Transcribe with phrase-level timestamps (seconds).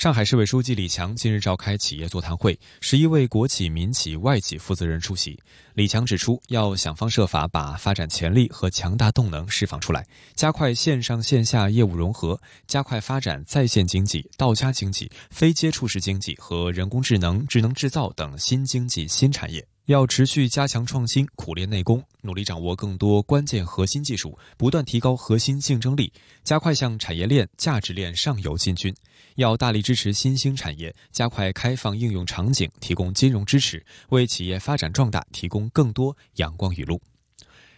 [0.00, 5.38] 上海市委书记李强近日召开企业座谈会，十一位国企、民企、外企负责人出席。
[5.74, 10.02] 李强指出，要想方设法把发展潜力和强大动能释放出来，
[10.34, 19.62] 加快线上线下业务融合，加快发展在线经济、道家经济、非接触式经济和人工智能、智能制造等新经济新产业。
[19.86, 26.12] 要持续加强创新，苦练内功，努力掌握更多关键核心技术，不断提高核心竞争力，
[26.44, 28.94] 加快向产业链、价值链上游进军。
[29.36, 37.00] 要大力支持新兴产业，加快开放应用场景，提供金融支持，为企业发展壮大提供更多阳光雨露。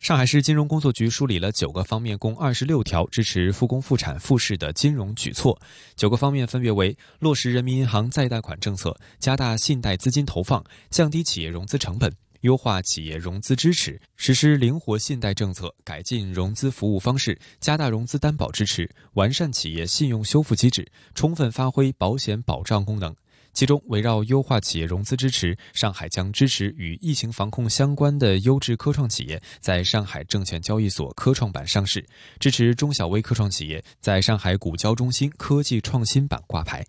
[0.00, 5.60] 上海市金融工作局梳理了九个方面，共二十六条支持复工复产复市的金融举措。
[5.96, 12.10] 九个方面分别为：落实人民银行再贷款政策，加大信贷资金投放，降低企业融资成本，
[12.42, 23.14] 优化企业融资支持，实施灵活信贷政策，改进融资服务方式，加大融资担保支持，完善企业信用修复机制，充分发挥保险保障功能。
[23.52, 32.06] 其中，围绕优化企业融资支持，上海将支持与疫情防控相关的优质科创企业在上海证券交易所科创板上市，
[32.38, 36.84] 支持中小微科创企业在上海股交中心科技创新板挂牌。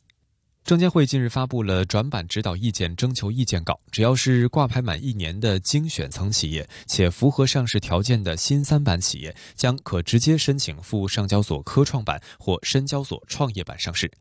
[0.64, 14.12] 证监会近日发布了转板指导意见征求意见稿，只要是挂牌满一年的精选层企业，且符合上市条件的新三板企业，将可直接申请赴上交所科创板或深交所创业板上市。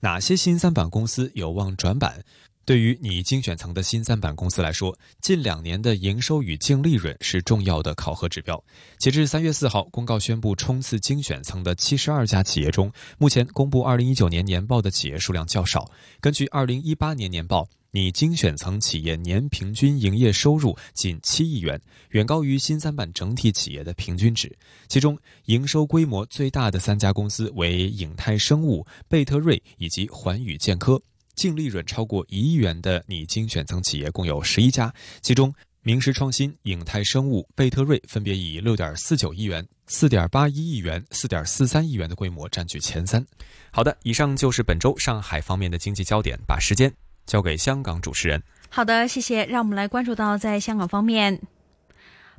[0.00, 2.22] 哪些新三板公司有望转板？
[2.64, 8.62] 对于拟精选层的新三板公司来说，近两年的营收与净利润是重要的考核指标。
[8.98, 15.90] 截至三月四号，公告宣布冲刺精选层的七十二家企业中，目前公布二零一九年年报的企业数量较少。
[16.20, 17.68] 根据二零一八年年报。
[17.96, 21.80] 你精选层企业年平均营业收入近七亿元，
[22.10, 24.54] 远高于新三板整体企业的平均值。
[24.86, 31.00] 其中，营收规模最大的三家公司为影泰生物、贝特瑞以及环宇健科，
[31.36, 34.92] 净利润超过一亿元的你精选层企业共有十一家。
[35.22, 43.26] 其中，明石创新、影泰生物、贝特瑞分别以六点四九亿元、四点八一亿元、四点四三亿元的规模占据前三。
[43.70, 46.38] 好的，以上就是本周上海方面的经济焦点。
[46.46, 46.92] 把时间。
[47.26, 48.42] 交给香港主持人。
[48.68, 49.44] 好的，谢谢。
[49.46, 51.40] 让我们来关注到在香港方面。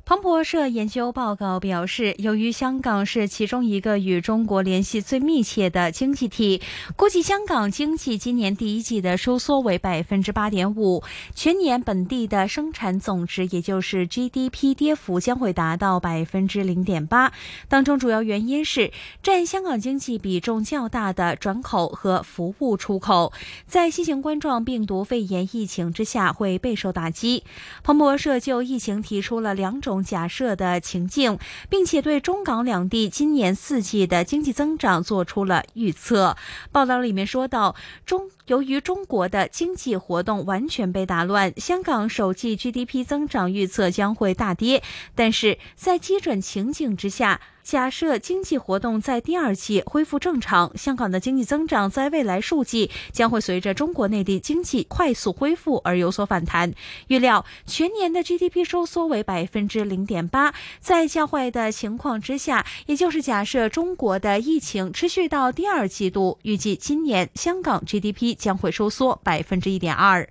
[0.08, 6.62] 彭博社研究报告表示，由于香港是其中一个与中国联系最密切的经济体，
[6.96, 11.02] 估计香港经济今年第一季的收缩为百分之八点五，
[11.34, 17.30] 全年本地的生产总值，也就是 GDP 跌幅将会达到百分之零点八。
[17.68, 18.90] 当中主要原因是
[19.22, 23.34] 占香港经济比重较大的转口和服务出口，
[23.66, 27.44] 在新型冠状病毒肺炎疫情之下会备受打击。
[27.82, 29.97] 彭博社就疫情提出了两种。
[30.02, 31.38] 假设的情境，
[31.68, 36.36] 并且对中港两地今年四季的经济增长做出了预测。
[36.72, 37.74] 报道里面说到，
[38.06, 44.82] 中由于中国的经济活动完全被打乱，香港首季 GDP 增长预测将会大跌。
[45.14, 47.40] 但是在基准情景之下。
[47.68, 56.72] 假设经济活动在第二季恢复正常，香港的经济增长在未来数季将会随着中国内地经济快速恢复而有所反弹。
[57.08, 60.54] 预料全年的 GDP 收缩为百分之零点八。
[60.80, 70.26] 在较坏的情况之下，也就是假设中国的疫情持续到第二季度，预计今年香港 GDP 将会收缩百分之一点二。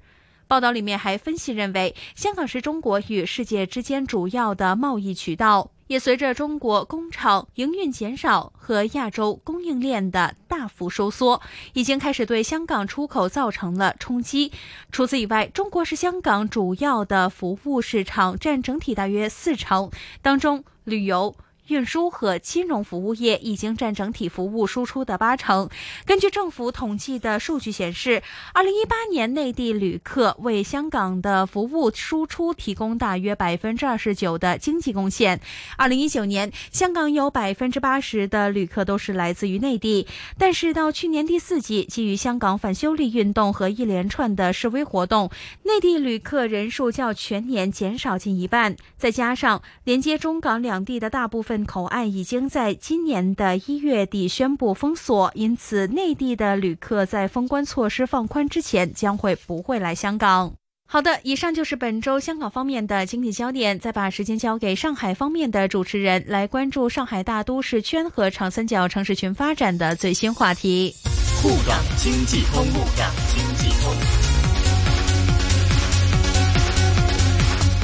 [0.48, 5.70] 报道里面还分析认为，香港是中国与世界之间主要的贸易渠道。
[5.88, 11.42] 也随着中国工厂营运减少和亚洲供应链的大幅收缩，
[11.74, 14.52] 已经开始对香港出口造成了冲击。
[14.92, 19.90] 除此以外，中国是香港主要的服务市场，占整体大约四成，
[20.22, 21.36] 当中旅游。
[21.68, 25.70] 运输和金融服务业已经占整体服务输出的八成。
[26.06, 28.22] 根据政府统计的数据显示，
[28.54, 35.40] 二零一八年内地旅客为香港的服务输出提供大约百分之二十九的经济贡献。
[35.78, 45.30] 二零一九年，香港有百分之八十的旅客都是来自于内地，但是到去年第四季，基于香港反修例运动和一连串的示威活动，
[45.64, 48.76] 内地旅客人数较全年减少近一半。
[48.98, 60.54] 再加上连接中港两地的大部分口岸已经在今年的一月底宣布封锁，因此内地的旅客在封关措施放宽之前将会不会来香港。
[60.90, 63.78] 好的，以上就是本周香港方面的经济焦点。
[63.78, 70.96] 再把时间交给上海方面的主持人，来关注上海大都市圈和长三角城市群发展的最新话题。
[71.44, 73.94] 沪港经济通，沪港经济通。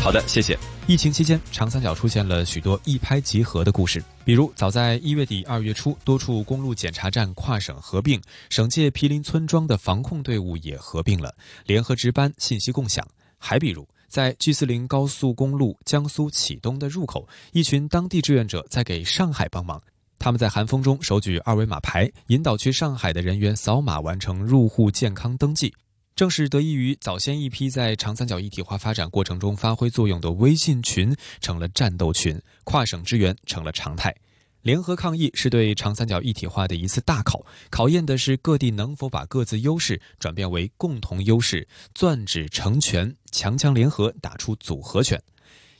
[0.01, 0.57] 好的，谢谢。
[0.85, 11.33] 疫情期间，长三角出现了许多一拍即合的故事，比如早在一月底、二月初，多处公路检查站跨省合并，省界毗邻村庄的防控队伍也合并了，
[11.65, 13.07] 联合值班，信息共享。
[13.37, 19.81] 还比如，在 G 四零高速公路江苏启东的入口，一群当地志愿者在给上海帮忙，
[20.19, 25.73] 他们在寒风中手举二维码牌，引导去上海的人员扫码完成入户健康登记。
[26.15, 34.15] 正是得益于早先一批在长三角一体化发展过程中发挥作用的微信群成了战斗群，跨省支援成了常态。
[34.61, 45.21] 联合抗疫是对长三角一体化的一次大考，考验的是各地能否把各自优势转变为共同优势，攥指成拳，强强联合打出组合拳。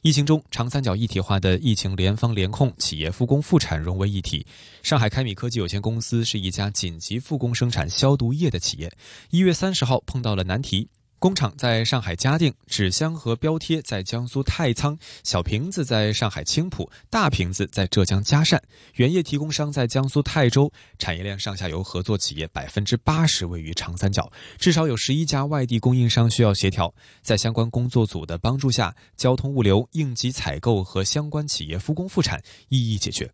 [0.03, 4.45] 疫情中，长三角一体化的疫情联防联控、企业复工复产融为一体。
[4.81, 8.91] 上海开米科技有限公司是一家紧急复工生产消毒液的企业，
[9.29, 10.89] 一月三十号碰到了难题。
[11.23, 18.61] 工厂在上海嘉定，纸箱和标贴在江苏太仓，小瓶子在上海青浦，大瓶子在浙江嘉善，
[18.95, 26.93] 原液提供商在江苏泰州，产业链上下游合作企业百分之八十位于长三角，至少有十一家外地供应商需要协调。
[27.21, 33.31] 在相关工作组的帮助下，交通物流、应急采购和相关企业复工复产一一解决。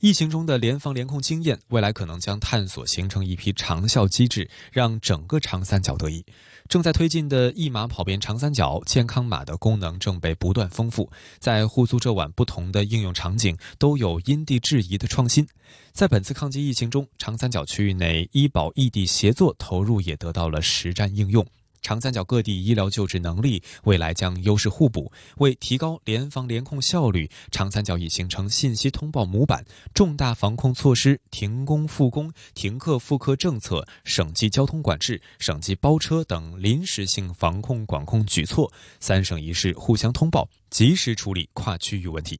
[0.00, 6.24] 疫情中的联防联控经验，未来可能将探索形成一批长效机制，让整个长三角得益。
[6.70, 15.46] 正在推进的一码跑遍长三角健康码的功能正被不断丰富，在沪苏浙皖不同的应用场景都有因地制宜的创新。
[15.92, 21.46] 在本次抗击疫情中，长三角区域内医保异地协作投入也得到了实战应用。
[21.82, 29.64] 长三角各地医疗救治能力未来将优势互补，为提高联防联控效率，长三角已形成信息通报模板。
[29.94, 42.38] 重大防控措施、停工复工、停课复课政策、省级交通管制、省级包车等临时性防控管控举措，三省一市互相通报，及时处理跨区域问题。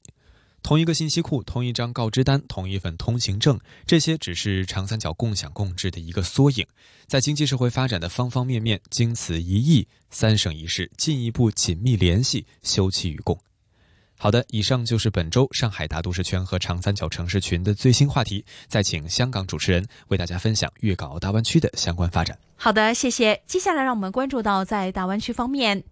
[0.62, 6.66] 同一个信息库、同一张告知单、同一份通行证，这些只是长三角共享共治的一个缩影。
[7.06, 13.36] 在经济社会发展的方方面面，经此一役，三省一市进一步紧密联系，休戚与共。
[14.16, 18.44] 好的，以上就是本周上海大都市圈和长三角城市群的最新话题。
[18.68, 22.38] 再请香港主持人为大家分享粤港澳大湾区的相关发展。
[22.54, 23.42] 好的，谢谢。
[23.46, 25.82] 接下来让我们关注到在大湾区方面，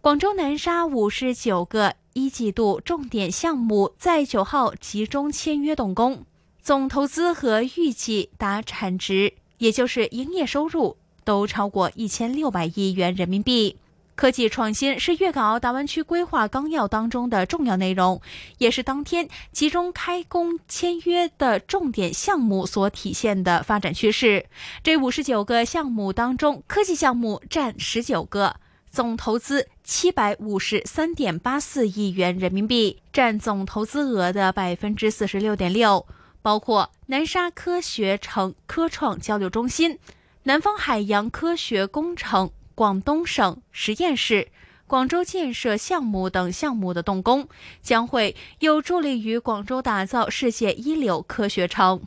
[0.00, 1.94] 广州南沙五十九个。
[2.16, 6.24] 一季度重点项目在九号集中签约动工，
[6.62, 13.76] 总投资和预计达产值，也就是营业收入，都超过一千六百亿元人民币。
[14.14, 18.18] 科技创新是粤港澳大湾区规划纲要当中的重要内容，
[18.56, 24.46] 也是当天集中开工签约的重点项目所体现的发展趋势。
[24.82, 28.56] 这五十九个项目当中，科技项目占十九个。
[28.96, 36.06] 总投资七百五十三点八四亿元人民币，占总投资额的百分之四十六点六，
[36.40, 39.98] 包括南沙科学城科创交流中心、
[40.44, 44.48] 南方海洋科学工程广东省实验室、
[44.86, 47.46] 广州建设项目等项目的动工，
[47.82, 52.00] 将会有助力于广州打造世界一流科学城。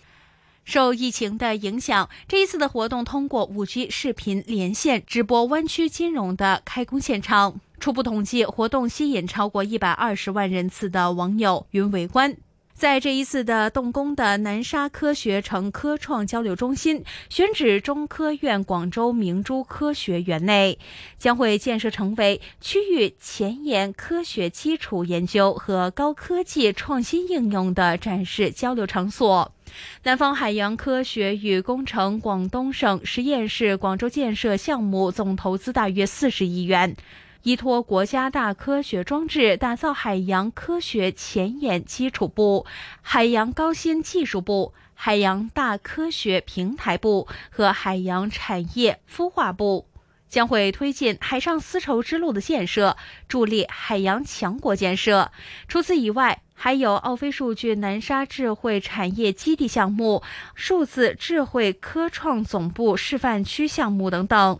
[0.69, 7.59] 受疫情的影响，这一次的活动通过五 G 视频连线直播湾区金融的开工现场。
[7.79, 12.37] 初步统计，活动吸引超过一百二十万人次的网友云围观。
[12.79, 20.79] 在这一次的动工的南沙科学城科创交流中心，选址中科院广州明珠科学园内，
[21.17, 29.51] 将会建设成为区域前沿科学基础研究和高科技创新应用的展示交流场所。
[30.03, 36.95] 南方海洋科学与工程广东省实验室广州建设项目总投资大约四十亿元，
[37.43, 42.65] 依托国家大科学装置，打造海洋科学前沿基础部、
[43.01, 49.85] 海洋高新技术部、海洋大科学平台部和海洋产业孵化部。
[50.27, 52.95] 将会推进海上丝绸之路的建设，
[53.27, 55.31] 助力海洋强国建设。
[55.67, 60.21] 除此以外，还有奥飞数据南沙智慧产业基地项目、
[60.53, 64.59] 数字智慧科创总部示范区项目等等。